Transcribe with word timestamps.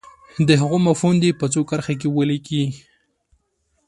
د 0.47 0.49
هغو 0.61 0.77
مفهوم 0.87 1.15
دې 1.23 1.31
په 1.39 1.45
څو 1.53 1.61
کرښو 1.69 1.95
کې 2.01 2.07
ولیکي. 2.09 2.63